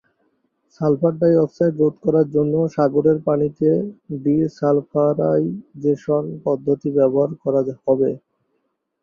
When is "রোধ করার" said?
1.77-2.27